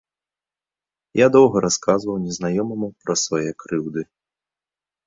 [1.19, 4.01] Я доўга расказваў незнаёмаму пра свае крыўды.